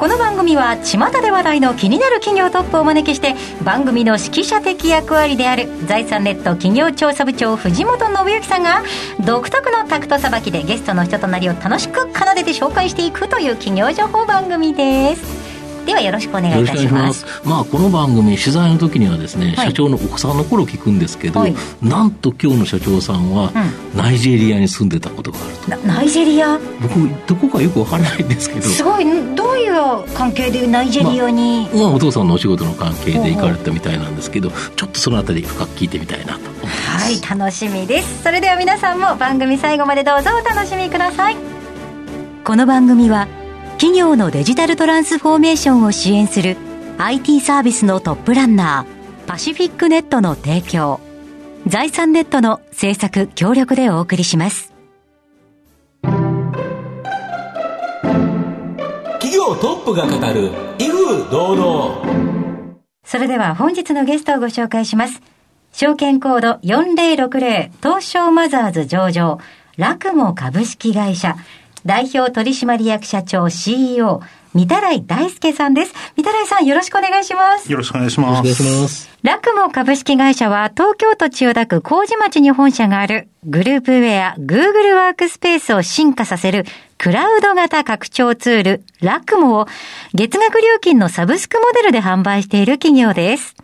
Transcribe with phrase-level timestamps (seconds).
[0.00, 8.82] この番組は巷で話題の気になる企業トップをお招きして番組の指揮者的役割である財産ネット企業調査部長藤本信之さんが
[9.26, 15.49] 独特のタクトさばきでゲストの人となりを楽しく奏でて紹介していくという企業情報番組です。
[15.86, 17.24] ではよろしくお願いいたします。
[17.44, 23.52] まあこの番組取材の時にはですね、はい、社長のお子さんの頃聞くんですけど、はい、なんと今日の社長さんは、
[23.94, 25.86] ナイジェリアに住んでたことがあると。
[25.86, 26.58] ナイジェリア？
[26.80, 28.62] 僕どこかよくわからないんですけど。
[28.62, 29.04] すごい。
[29.34, 29.72] どういう
[30.14, 37.24] 関係でナイジェリアに、まあ、まあ、お父さんのお仕事の関係で行かれたみたいなんですけどちょっとそのあたり深く聞いてみたいなと思います。
[37.24, 38.22] はい楽しみです。
[38.22, 41.36] それでは皆さんも番組最後までどうぞお楽しみください。
[42.44, 43.28] この番組は
[43.80, 46.58] 企業のデジタルトランスフォーメーションを支援する
[46.98, 51.00] IT サービスのトップランナーパシフィックネットの提供。
[51.66, 54.74] 財産ネットの制作協力でお送りします。
[56.02, 56.20] 企
[59.34, 62.04] 業トップが語る威風堂々。
[63.02, 65.22] それでは本日のゲストをご紹介します。
[65.72, 69.38] 証券コード4060東証マザーズ上場。
[69.76, 71.36] ラクモ株式会社
[71.86, 74.20] 代表取締役社長 CEO、
[74.52, 75.94] 三田来大輔さんです。
[76.16, 77.70] 三田来さん、よろしくお願いします。
[77.70, 79.10] よろしくお願いします。
[79.22, 86.64] ラクモ株式会社は、東京都千代田区麹町に本社がある、グループウェア、Google ワークスペースを進化させる、
[86.98, 89.66] クラウド型拡張ツール、ラクモを、
[90.14, 93.54] 月額料金のサブスクモデルで販売している企業です。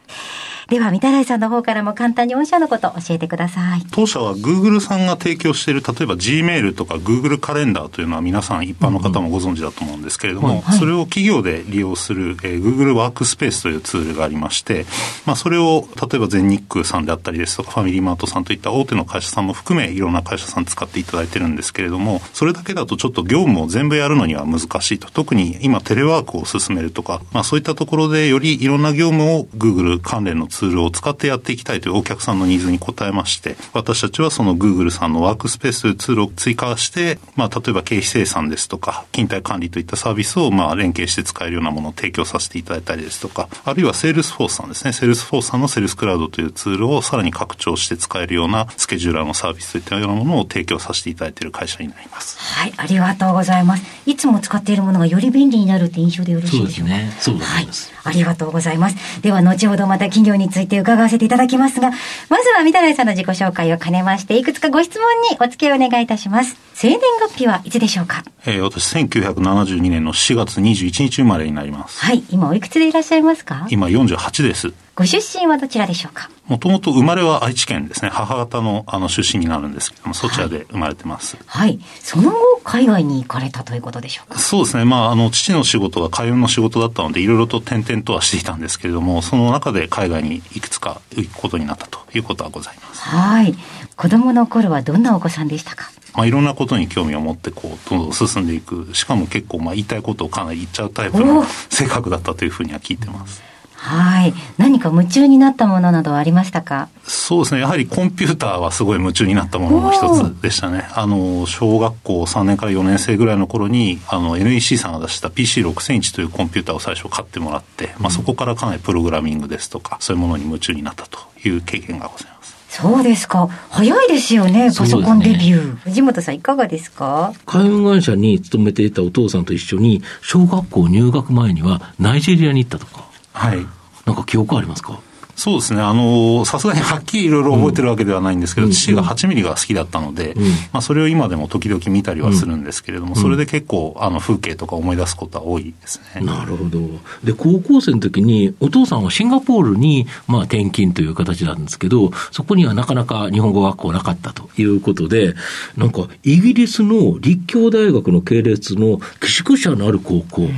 [0.68, 3.86] では、三田来さんの方からも簡単に御社のことを教えてください。
[3.92, 14.86] 当社は Google さんが提供している、例えば Gmail とか Google カレンダーというのは皆さん一般の方もご存知だと思うんですけれども、うんはい、それを企業で利用する、えー、Google ワークスペースというツールがありまして、
[15.24, 25.12] まあ、それを例えば全日空さんであったりですとか、ファミリーマートさんといった大手の会社さんも含め、いろんな会社さん使っていただいてるんですけれども、それだけだとちょっと業務を全部やるのには難しいと。
[25.12, 44.92] 特に今テレワークを進めるとか、まあそういったところでよりいろんな業務を Google 関連のツールを使ってやっていきたいというお客さんのニーズに応えまして、私たちはその Google さんのワークスペースというツールを追加して、まあ、例えば経費精算ですとか、勤怠管理といったサービスをまあ連携して使えるようなものを提供させていただいたりですとか、あるいはセールスフォースさんですね。
[44.92, 52.38] セールスフォースさんのセールスクラウドというツールをさらに拡張して使えるようなスケジューラーのサービスといったようなものを提供させていただいている会社になります。
[52.38, 53.84] はい、ありがとうございます。
[54.06, 56.94] いつも使っているものがより便利になるって印象でよろしいでしょうか？
[57.20, 57.56] そうですね。
[57.56, 57.92] そうです。
[57.94, 59.22] はい、ありがとうございます。
[59.22, 61.90] では、後ほどまた企業について伺わせていただきますが、
[62.28, 66.56] まずは三田来さんの自己紹介を兼ねまして、いくつかご質問にお付き合いお願いいたします。
[66.74, 68.24] 生年月日はいつでしょうか？
[68.44, 72.04] えー、私、1972年の4月21日生まれになります。
[72.04, 72.22] はい。
[72.30, 73.66] 今おいくつでいらっしゃいますか？
[73.70, 74.85] 今48です。
[74.96, 76.30] ご出身はどちらでしょうか？
[76.46, 78.08] もともと生まれは愛知県ですね。
[78.08, 81.36] 母方のあの出身になるんですけども、そちらで生まれてます。
[81.44, 81.68] はい。
[81.68, 84.38] はい、その後、海外に行かれたということでしょうか？
[84.38, 84.86] そうですね。
[84.86, 93.02] まあ、あの、父の仕事が海運の仕事だったので、いろいろと転々とはしていたんですけれども、その中で海外にいくつか行くことになったということはございます。
[93.02, 93.54] はい。
[93.96, 95.90] 子供の頃はどんなお子さんでしたか？
[96.14, 103.42] まあ、いろんなことに興味を持ってこうどんどん進んでいくしかも結構まあ言いたいことをかなり言っちゃうタイプの性格だったというふうには聞いてます。
[103.78, 104.34] はい。
[104.58, 106.88] 何か夢中になったものなどはありましたか？
[107.04, 107.60] そうですね。
[107.60, 110.88] やはりコンピューターはすごい夢中になったものの一つでしたね。
[110.94, 122.56] あの、小学校3年から4年生ぐらいの頃に、あの、NEC さんが出した PC6000 というコンピューターを最初買ってもらって、まあそこからかなりプログラミングですとか、そういうものに夢中になったという経験がございます。
[122.68, 123.46] そうですか。
[123.70, 125.74] 早いですよね、パソコンデビュー。
[125.74, 127.32] ね、藤本さんいかがですか？
[127.46, 133.06] 海運会社に勤めていたお父さんと一緒に、小学校入学前にはナイジェリアに行ったとか。
[133.36, 133.66] はい。
[134.06, 134.98] なんか記憶ありますか？
[135.36, 135.82] そうですね。
[135.82, 146.22] あの、さすがにはっきりいろいろ覚えてるわけではないんですけど、うん、父が8ミリが好きだったので、うん、まあそれを今でも時々見たりはするんですけれども、うん、それで結構、あの、風景とか思い出すことは多いですね。
[146.22, 146.78] なるほど。
[147.22, 155.34] で、高校生の時に、お父さんはシンガポールに、まあ転勤という形なんですけど、そこにはなかなか日本語学校なかったということで、
[155.76, 160.48] なんか、イギリスの立教大学の系列の寄宿舎のある高校、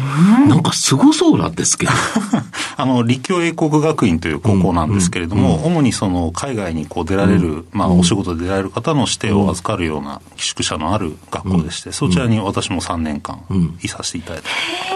[0.48, 1.92] なんかすごそうなんですけど。
[2.76, 13.40] あの、立教英国学院という高校校なんですけれども、主にその海外にこう出られる、まあ、お仕事で出られる方の指定を預かるような寄宿舎のある学校でして、そちらに私も3年間
[13.82, 14.48] いさせていただいて、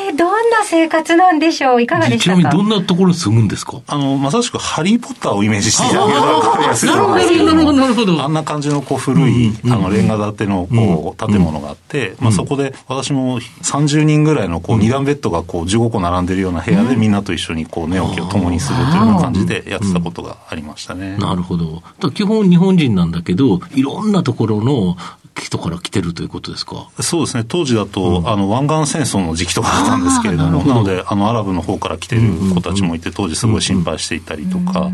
[0.08, 3.80] えー、どんな生活なんでしょういかがでしたかちなみにどんなところに住むんですか？
[3.86, 8.22] あの、まさしくハリー・ポッターをイメージしていただければ分かりやすいと思うんですけどなるほど、なるほど。
[8.22, 21.16] あんな感じのこう古い、あの、レンガ建てのこう、建物があって、まあそこで私も30人ぐらいのこう、二段ベッドがこう、15個並んでるような部屋でみんなと一緒にこう、寝起きを共にするというような感じでやってたことがありましたね。
[21.18, 21.82] なるほど。
[22.10, 24.96] 基本日本人なんだけど、いろんなところの
[25.40, 26.88] 人から来てるということですか？
[27.00, 27.44] そうですね。
[27.46, 32.22] 当時だと、あの、湾岸戦争の時期とかだったんですけれども、なので、あの、アラブの方から来てる
[32.54, 34.90] 子たちもいて、当時すごい心配していたりとか、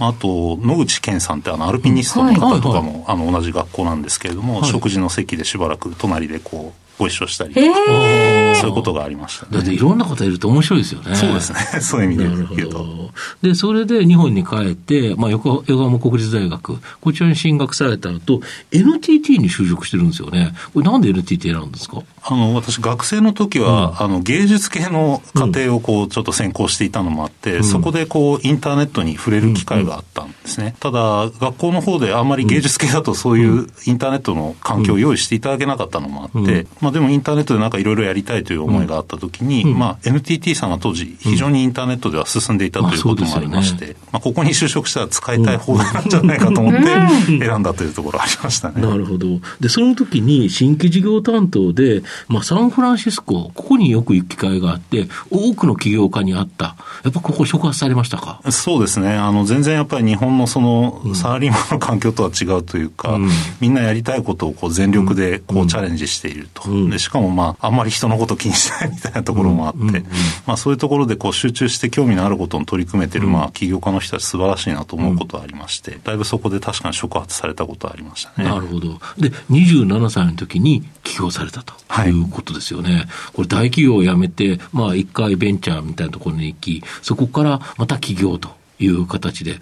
[0.00, 9.52] あと、野口健さんって、あの、アルピニストの方とかも、あの、同じ学校なんですけれども、食事の席でしばらく隣でこう、ご一緒したりそういうことがありましたね。
[9.52, 11.14] だっていろんな方いると面白いですよね。
[11.14, 11.58] そうですね。
[11.80, 12.78] そういう意味で言うと。
[12.78, 13.10] ど。
[13.42, 18.40] で、それで日本に帰って、まあ、横横浜国立大学、こちらに進学された後、
[18.72, 20.52] NTT に就職してるんですよね。
[20.74, 22.02] これなんで NTT 選んですか？
[22.22, 30.74] あの、私、学生の時は、あの、芸術系の課程をこう、ちょっと専攻していたのもあって、そこでこう、インターネットに触れる機会があったんですね。
[30.80, 46.80] ただ、学校の方であんまり芸術系だとそういうインターネットの環境を用意していただけなかったのもあって、まあでもインターネットでなんかいろいろやりたいという思いがあった時に、まあ NTT さんが当時、非常にインターネットでは進んでいたということもありまして、まあここに就職したら使いたい方なんじゃないかと思って
[47.44, 48.80] 選んだというところありましたね。
[48.86, 49.26] なるほど。
[49.60, 56.76] で、その時に新規事業担当で、まあ、サンフランシスコ、ここによく行く機会があって、多くの起業家に会った。
[57.02, 58.40] やっぱここ触発されましたか？
[58.50, 59.14] そうですね。
[59.14, 63.18] あの、全然やっぱり日本のその、サラリーマンの環境とは違うというか、
[63.60, 66.62] みんなやりたいことをこう全力でこうチャレンジしていると。
[66.90, 70.04] で、しかもまあ、あんまり人のこと気にしないみたいなところもあって、
[70.46, 78.48] まあそういうところでこう集中して興味のあることに取り組めてる、まあ起業家の人たち素晴らしいなと思うことはありまして、だいぶそこで確かに触発されたことはありましたね。
[78.48, 78.98] なるほど。
[79.18, 83.06] で、27歳の時に起業されたとはいいうことですよね。
[83.32, 89.56] これ大企業を辞めて、まあ一回ベンチャーみたいなところに行き、そこからまた起業という形で、や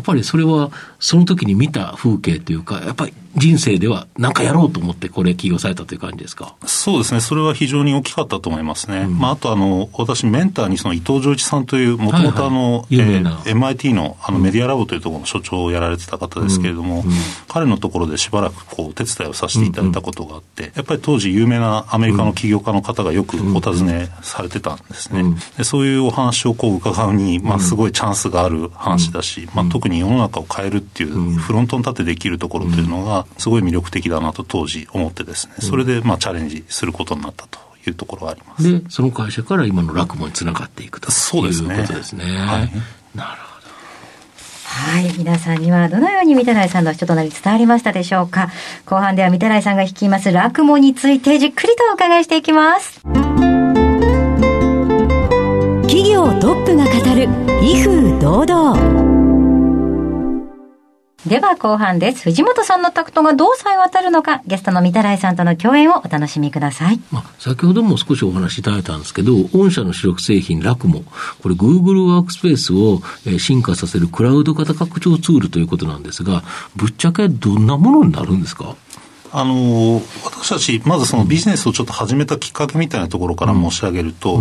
[0.00, 6.56] っぱりそれはその時に見た風景というか、やっぱり人生では何かやろうと思ってこれ起業されたという感じですか？
[6.66, 7.20] そうですね。
[7.20, 9.06] それは非常に大きかったと思いますね。
[9.06, 13.42] まあ、あとあの、私、メンターにその伊藤浄一さんという、もともとあの、はいはい有名な。
[13.46, 17.04] えー MIT のあのメディアラボというところの所長をやられてた方ですけれども、
[17.48, 25.22] 彼のところでしばらくこう、お手伝いをさせていただいたことがあって、やっぱり当時有名なアメリカの起業家の方がよくお尋ねされてたんですね。
[25.56, 38.80] でそういうお話をこう伺うに、まあ、すごいチャンスがある話だし、まあ、特に世の中を変えるっていう、フロントに立ってできるところというのが、すごい魅力的だなと当時思ってですね、それでまあチャレンジすることになったというところがあります。
[38.80, 41.74] で、その会社から今の落語につながっていくとそうですね。
[41.74, 42.24] いうことですね。
[42.24, 42.36] はい。
[43.14, 43.68] なるほど。
[44.64, 45.14] はい。
[45.16, 48.50] 皆さんにはどのように御手洗さんの人となり伝わりましたでしょうか。
[48.86, 53.00] 後半では御手洗さんが率います落語についてじっくりとお伺いしていきます。
[55.90, 57.24] 企業トップが語る
[57.60, 58.76] 威風堂々。
[61.26, 62.22] では後半です。
[62.22, 67.00] 藤本さんのタクトがどうさえ渡るのか、ゲストの御手洗さんとの共演をお楽しみください。
[67.10, 71.02] まあ、先ほども少しお話しいただいたんですけど、御社の主力製品、ラクモ。
[71.42, 76.44] これ、Google ワークスペースをえー進化させるクラウド型拡張ツールということなんですが、
[76.76, 78.76] ぶっちゃけどんなものになるんですか？
[79.32, 84.40] あの私たち、まずそのビジネスをちょっと始めたきっかけみたいなところから申し上げると、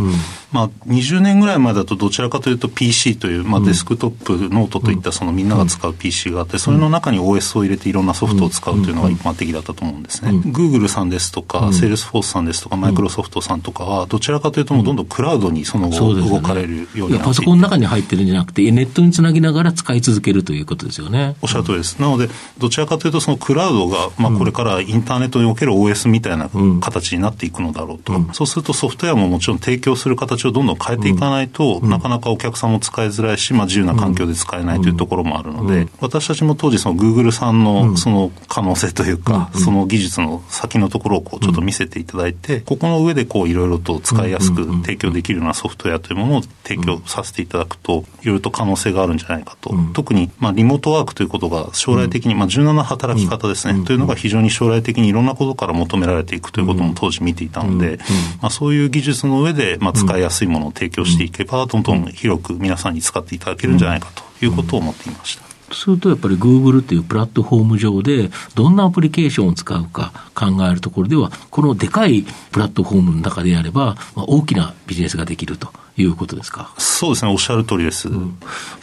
[0.51, 10.31] まあ、20年ぐらい前だとどちらかというと PC という、まあ、デスクトップ、ノートといったそのみんなが使う PC があって、それの中に OS を入れていろんなソフトを使うというのが一般的だったと思うんですね。
[10.31, 21.35] Google さんですとか、Salesforce さんですとか、マイクロソフトさんとかは、どちらかというともうどんどんクラウドにその後動かれるようになっていてパソコンの中に入ってるんじゃなくて、ネットにつなぎながら使い続けるということですよね。
[21.41, 21.99] おっしゃる通りです。
[21.99, 26.49] なので、どちらかというと、そのクラウドが、まあ、これからインターネットにおける OS みたいな
[26.81, 28.13] 形になっていくのだろうと。
[28.33, 49.73] そうすると、ソフトウェアももちろん提供する形をどんどん変えていかないと、なかなかお客さんも使いづらいし、まあ、自由な環境で使えないというところもあるので、私たちも当時、その Google さんのその可能性というか、その技術の先のところをこうちょっと見せていただいて、ここの上でこういろいろと使いやすく提供できるようなソフトウェアというものを提供させていただくと、いろいろと可能性があるんじゃないかと。
[49.93, 57.99] 特に、まあ、リモートワークということが将来的に、まあ、柔軟な働き方ですね、というのが非常に将来的にいろんなことから求められていくということも当時見ていたので、
[58.41, 65.49] まあ、そういう技術の上で、まあ、使いやすいものを提供していけば、どんどん広く皆さんに使っていただけるんじゃないかということを思っていました。
[65.73, 75.71] するとやっぱり Google というプラットフォーム上でどんなアプリケーションを使うか考えるところではこのでかいプラットフォームの中でやれば、まあ、大きなビジネスができると
[76.01, 76.73] いうことですか？
[76.77, 78.09] そうですね、おっしゃる通りです。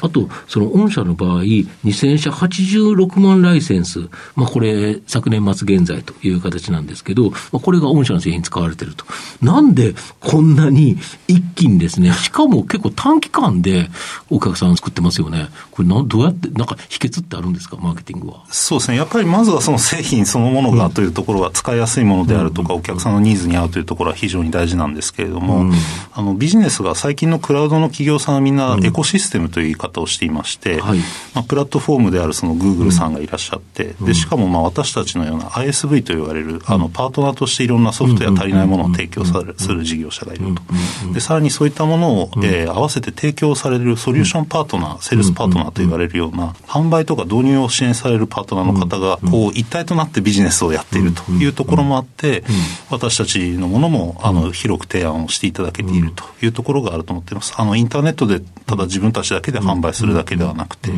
[0.02, 9.04] あと、その御社の場合、2000社86万ライセンス、まあ、これ、昨年末現在という形なんですけど、まあ、これが御社の製品に使われてると。
[9.42, 13.88] なんでこんなに一気にですね、しかも結構短期間で
[14.30, 15.48] お客さん作ってますよね。
[15.70, 18.44] これな、どうやって、なんか秘訣ってあるんですか、マーケティングは。
[18.50, 18.96] そうですね。
[18.96, 25.72] やっぱりまずはその製品そのものがというところは使いやすいものであるとか、お客さんのニーズに合うというところは非常に大事なんですけれども、
[26.12, 30.98] あの、ビジネスが最近のクラウドの企業さんはみんなエコシステムという言い方をしていまして、はい。
[31.34, 41.12] まあ、プラットフォームであるその Google さんがいらっしゃって、で、しかもまあ私たちのような ISV と言われる、あの、パートナーとしていろんなソフトや足りないものを提供されする事業者がいると。
[41.12, 52.42] で、さらにそういったものを、えー合わせて提供されるソリューションパートナー、セールスパートナーと言われるような、販売とか導入を支援されるパートナーの方が、こう、一体となってビジネスをやっているというところもあって、
[52.90, 57.54] 私たちのものも、あの、広く提案をしていただけているというところがあると思っています。
[57.56, 60.90] あの、インターネットで、ただ自分たちだけで販売するだけではなくて、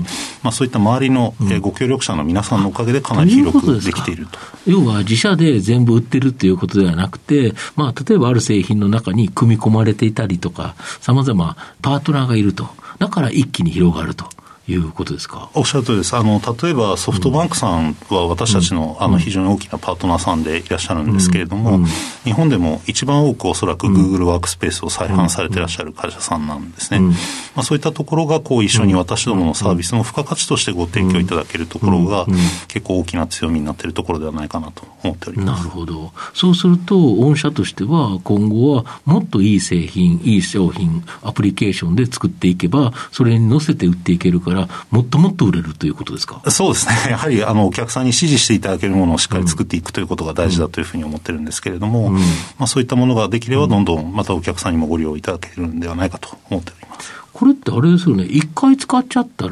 [0.43, 4.39] まあ、そういった周りの、えーご協力者の皆さんのおかげでかなり広くできていると。
[4.67, 12.69] 要は自社で全部売ってるっていうことではなくて、まあ、例えばある製品の中に組み込まれていたりとか、様々パートナーがいると。
[12.99, 14.27] だから一気に広がると
[14.69, 15.49] いうことですか？
[15.55, 16.15] おっしゃる通りです。
[16.15, 21.87] あの、例えばソフトバンクさんは私たちの、あの、非常に大きなパートナーさんでいらっしゃるんですけれども、
[22.25, 27.01] 日本でも一番多くおそらく Google ワークスペースを再販されていらっしゃる会社さんなんですね。
[27.01, 27.15] ま
[27.57, 32.27] あ、そういったところが、こう、一緒に私どものサービスの付加価値としてご提供いただけるところが、
[32.69, 35.61] 結構大きな強みになっているところではないかなと思っております。
[35.61, 36.13] なるほど。
[36.35, 44.58] そうすると、御社としては、今後はもっといい製品、いい商品、アプリケーションで作っていけば、それに乗せて売っていけるから、
[44.91, 46.43] もっともっと売れるということですか？
[46.51, 46.95] そうですね。
[47.11, 52.21] やはり、あの、お客さんに支持していただけるものをしっかり作っていくということが大事だというふうに思ってるんですけれども、ま
[52.61, 57.13] あそういったものができれば、どんどんまたお客さんにもご利用いただけるんではないかと思っております。
[57.39, 59.51] これってあれですよね、一回使っちゃったら、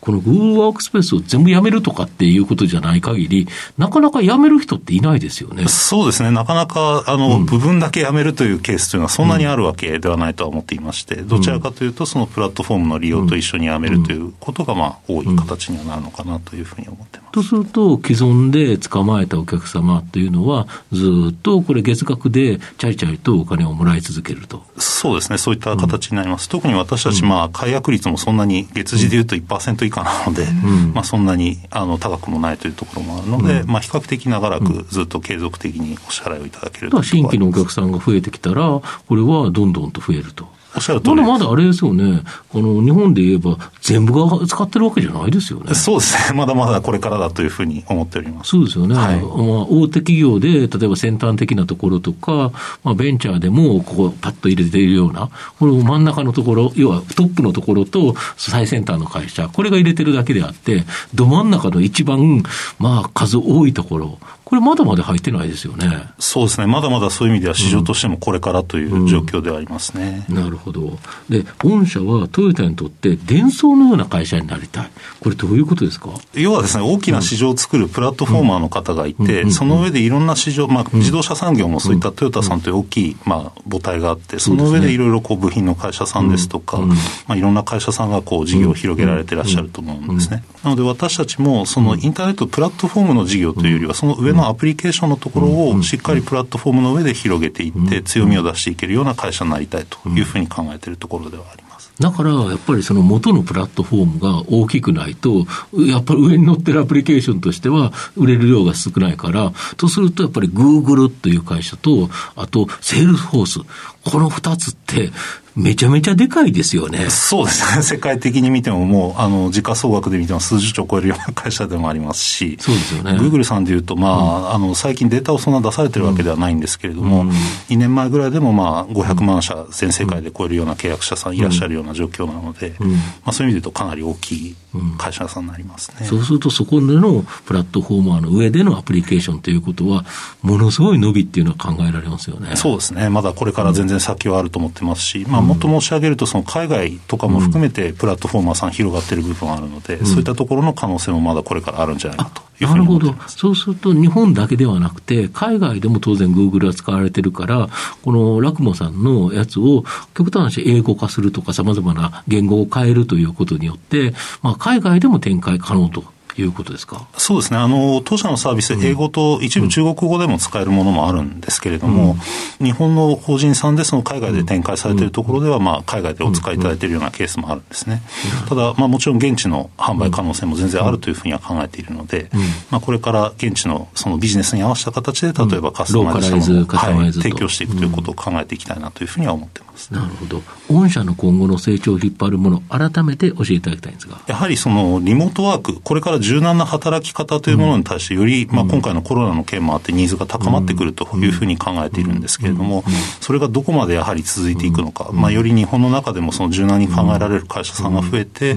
[0.00, 5.68] この Google ワークスペースを全部やめるとかっていうことじゃない限り、なかなかやめる人っていないですよね。
[5.68, 6.32] そうですね。
[6.32, 17.30] なかなか、あの、部分だけやめるというケースというのはそんなにあるわけではないとは思っていまして、どちらかというと、そのプラットフォームの利用と一緒にやめるということが、まあ、多い形にはなるのかなというふうに思ってます。
[17.30, 24.64] とすると、既存で捕まえたお客様というのは、ずっとこれ月額でチャリチャリとお金をもらい続けると。
[24.78, 25.38] そうですね。
[25.38, 26.48] そういった形になります。
[26.48, 30.46] 特に私たち、まあ、解約率もそんなに、月次でいうと1%以下なので、
[30.94, 40.57] まあ、そんなに、あの、高くもないというところもあるので、まあ、比較的長らくずっと継続的にお支払いをいただけるだから新規のお客さんが増えてきたら、これはどんどんと増えると。
[40.76, 41.26] おっしゃる通りです。
[41.26, 42.22] まだまだあれですよね、
[42.54, 45.74] あの日本で言えば、全部が使ってるわけじゃないですよね。
[45.74, 46.36] そうですね。
[46.38, 48.50] まだまだこれからだというふうに思っております。
[48.50, 49.26] そうですよね、はいまあ、
[49.68, 52.52] 大手企業で、例えば先端的なところとか、
[52.84, 60.84] まあ、ベンチャーでも、ここ、パッと入れているような、この真ん中のところ、要はトップのところと最先端の会社、これが入れてるだけであって、
[61.14, 62.42] ど真ん中の一番、
[62.78, 66.08] まあ、数多いところ、これ、まだまだ入ってないですよね。
[66.18, 66.66] そうですね。
[66.66, 70.24] まだまだそういう意味では市場としてもこれからという状況ではありますね。
[70.30, 70.98] なるほど。
[71.28, 74.90] で、御社はトヨタにとって伝送のような会社になりたい。
[75.20, 76.08] これどういうことですか？
[76.32, 86.94] 要はですね、大きな市場を作るプラットフォーマーの方がいて、その上でいろんな市場、まあ、自動車産業もそういったトヨタさんという大きい、まあ、母体があって、その上でいろいろこう部品の会社さんですとか、ま
[87.34, 90.42] あ、いろんな会社さんがこう事業を広げられていらっしゃると思うんですね。
[90.64, 101.92] なので私たちも、そのインターネットプラットフォームの事業というよりは、その上のアプリケーションのところをしっかりプラットフォームの上で広げていって、強みを出していけるような会社になりたいというふうに考えているところではあります。
[101.98, 113.64] だから、やっぱりその元のプラットフォームが大きくないと、やっぱり上に乗ってるアプリケーションとしては、売れる量が少ないから、とするとやっぱり Google という会社と、あと Salesforce、
[114.04, 115.10] この二つって、
[115.58, 117.10] めちゃめちゃでかいですよね。
[117.10, 117.82] そうですね。
[117.82, 123.18] 世界的に見てももう、あの、時価総額で見ても数十兆を超えるような会社でもありますし、そうですよね。
[123.18, 124.08] グーグルさんでいうと、ま
[124.50, 127.26] あ、あの、最近データをそんな出されてるわけではないんですけれども、
[127.70, 132.86] 2年前ぐらいでも、まあ、500万社全世界で超えるような契約者さんいらっしゃるような状況なので、ま
[133.26, 134.56] あ、そういう意味で言うとかなり大きい
[134.96, 136.06] 会社さんになりますね。
[136.06, 140.04] そうすると、そこでのプラットフォーマーの上でのアプリケーションということは、
[140.42, 142.54] ものすごい伸びっていうのは考えられますよね。
[142.54, 143.08] そうですね。
[143.08, 153.14] まだこれから全然先はあると思ってますし、まあ、もっと申し上げると、その海外とかも含めてプラットフォーマーさん広がってる部分あるので、そういったところの可能性もまだこれからあるんじゃないかとなるほど。
[153.28, 157.68] そうすると、日本だけではなくて、海外でも当然 Google は使われてるから、
[158.02, 164.12] このラクモさんのやつを、極端な話、英語化するとか、様々な言語を変えるということによって、
[164.42, 166.04] まあ、海外でも展開可能と
[166.42, 167.06] いうことですか？
[167.16, 167.58] そうですね。
[167.58, 172.16] あの、当社のサービス、英語と一部中国語でも使えるものもあるんですけれども、
[172.60, 178.02] うん、日本の法人さんでその海外で展開されているところでは、まあ、海外でお使いいただいているようなケースもあるんですね。
[178.48, 182.30] ただ、まあ、もちろん現地の販売可能性も全然あるというふうには考えているので、
[182.70, 189.67] まあ、これから現地のそのビジネスに合わせた形で、例えばカスタマイズしたものを、はい、提供していくということを考えていきたいなというふうには思ってます。
[189.90, 190.42] なるほど。
[190.68, 194.20] 御社の今後の成長を引っ張るもの、改めて教えていただきたいんですが。
[194.26, 202.84] やはりそのリモートワーク、これから柔軟な働き方というものに対して、より、まあ、今回のコロナの件もあって、ニーズが高まってくるというふうに考えているんですけれども、
[203.20, 208.54] それがどこまでやはり続いていくのか、まあ、より日本の中でもその柔軟に考えられる会社さんが増えて、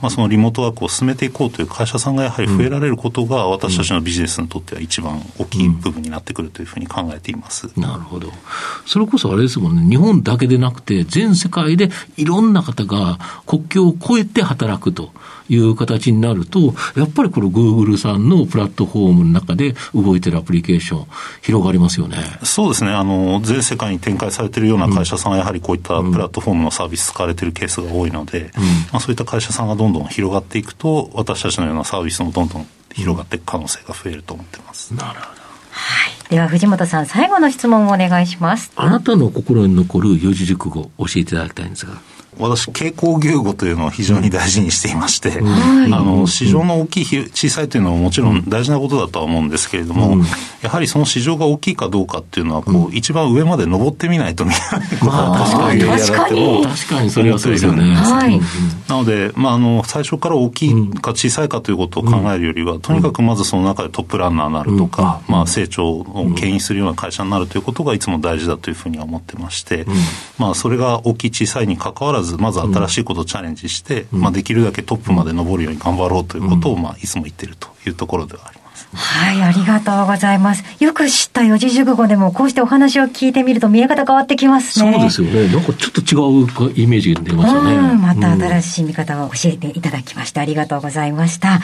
[0.00, 7.70] まあ、そのリモートワークを進めていこうという会社さんがやはり増えられることが、私たちのビジネスにとっては一番大きい部分になってくるというふうに考えています。
[7.76, 8.32] なるほど。
[8.86, 15.12] それこそあれですもんね、日本だけでなくて、全世界でいろんな方が国境を越えて働くと。
[15.48, 21.06] いう形になると、やっぱりこのグーグルさんのプラットフォームの中で動いてるアプリケーション、
[21.42, 22.16] 広がりますよね。
[22.42, 22.92] そうですね。
[22.92, 28.50] あの、全世界に展開されているような会社さんは、やはりこういったプラットフォームのサービス使われているケースが多いので、うん、ま
[28.94, 34.94] あ、そういった会社さんがどんどん広がっていくと、私たちのようなサービスもどんどん広がっていく可能性が増えると思ってます。
[34.94, 35.43] なるほど。
[36.34, 38.72] では藤本さん、最後の質問をお願いします。
[38.74, 41.92] あなたの心に残る四字熟語を教えていただきたいんですが。
[42.38, 50.24] 私、傾向牛語というのを非常に大事にしていまして、うん、あの、市場の大きい、小さいというのはもちろん大事なことだとは思うんですけれども、うん、
[50.62, 56.64] やはりその市場が大きいかどうかっていうのは、こう、一番上まで登ってみないと見えないことは確かに、確かに。
[56.64, 57.94] 確かにそれはそうですよね。
[57.94, 58.40] はい。
[58.88, 69.86] なので、まあ、あの、最初から大きいか小さいかということを考えるよりは、とにかくまずその中でトップランナーになるとか、まあ、成長を牽引するような会社になるということがいつも大事だというふうには思ってまして、
[70.38, 78.88] まあ、それが大きい小さいにかかわらず、まず新しいことをチャレンジして、まあ、できるだけトップまで上るように頑張ろうということを、まあ、いつも言ってるというところではあります。
[78.92, 80.64] はい、ありがとうございます。
[80.82, 84.92] よく知った四字熟語でも、こうしてお話を聞いてみると見え方変わってきますね。
[84.92, 85.48] そうですよね。
[85.52, 87.76] なんかちょっと違うイメージが出ますよね。
[87.94, 90.40] また新しい見方を教えていただきました。
[90.40, 91.60] ありがとうございました。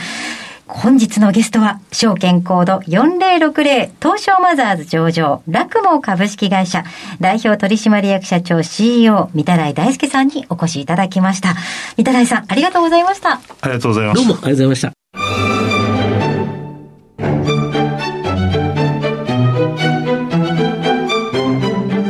[0.73, 6.85] 本日のゲストは、証券コード4060東証マザーズ上場、ラクモ株式会社、
[7.21, 11.55] 代表取締役社長 CEO、三田来大輔さんにお越しいただきました。
[11.97, 13.41] 三田来さん、ありがとうございました。
[13.61, 14.17] ありがとうございます。
[14.17, 14.93] どうもありがとうございました。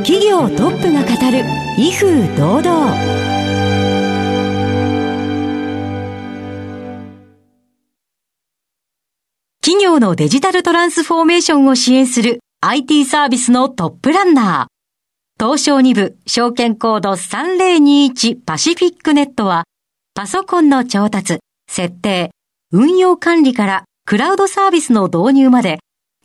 [0.04, 1.44] 企業トップが語る、
[1.78, 3.39] 威風堂々。
[10.00, 15.42] 業のデジタルトランスフォーメーションを支援する IT サービスのトップランナー。
[15.42, 19.64] 東証2部証券コード3021パシフィックネットは、
[20.14, 22.30] パソコンの調達、設定、
[22.72, 25.78] 運用管理からクラウドサービスの導入まで、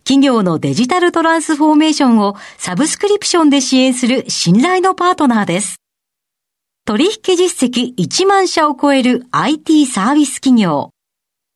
[0.04, 5.78] 企業のデジタルトランスフォーメーションをサブスクリプションで支援する信頼のパートナーです。
[6.86, 10.95] 取引実績1万社を超える IT サービス企業。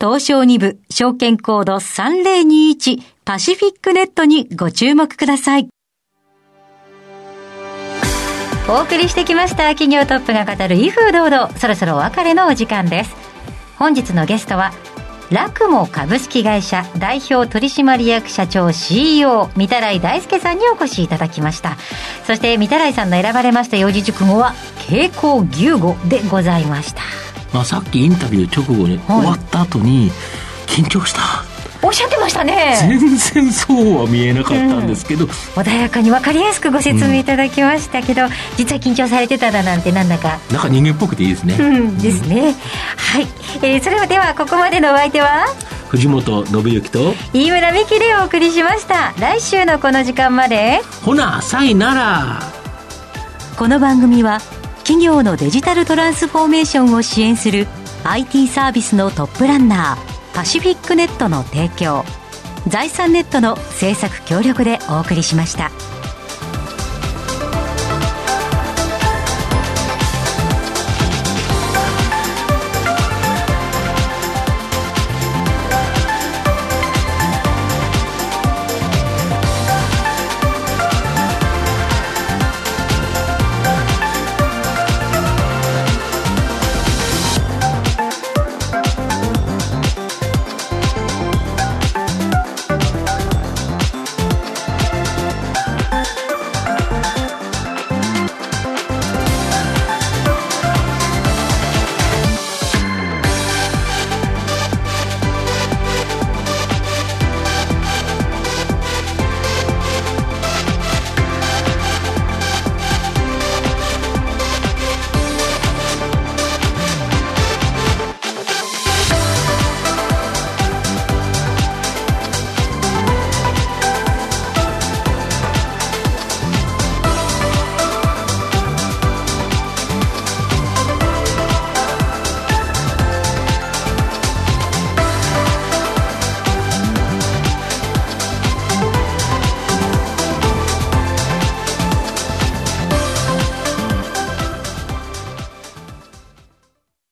[0.02, 5.68] 東証2部証券コード3021パシフィックネットにご注目ください。
[8.70, 11.50] お送りしてきました企業トップが語る威風堂々。
[11.58, 13.14] そろそろお別れのお時間です。
[13.78, 14.72] 本日のゲストは
[15.32, 21.76] ラクモ株式会社代表取締役社長 CEO 三田来大輔さんにお越しいただきました。
[22.26, 24.54] そして三田来さんの選ばれました四字熟語は
[24.88, 27.29] 傾向牛語でございました。
[27.54, 30.12] まあ、さっきインタビュー直後に、終わった後に
[30.68, 31.22] 緊張した。
[31.82, 32.78] おっしゃってましたね。
[32.82, 40.40] 全然そうは見えなかったんですけど、うん、穏やかに分かりやすくご説明いただきましたけど、うん、実は緊張されてただなんてなんだか。
[40.52, 42.54] なんか人間っぽくていいですね、うん、ですね、
[42.98, 43.28] はい、
[43.62, 45.46] えー、それではここまでのお相手は？
[45.88, 49.14] 藤本信之と飯村美樹でお送りしました。
[49.18, 50.82] 来週のこの時間まで。
[51.02, 52.40] ほなさいなら。
[53.58, 54.40] この番組は
[54.80, 57.68] 企業のデジタルトランスフォーメーションを支援する
[58.04, 62.04] IT サービスのトップランナーパシフィックネットの提供
[62.68, 65.72] 財産ネットの制作協力でお送りしました。